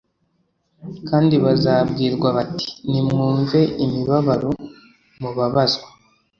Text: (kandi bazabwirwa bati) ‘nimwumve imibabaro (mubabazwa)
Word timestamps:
(kandi 1.09 1.35
bazabwirwa 1.45 2.27
bati) 2.37 2.67
‘nimwumve 2.89 3.59
imibabaro 3.85 4.51
(mubabazwa) 5.21 5.87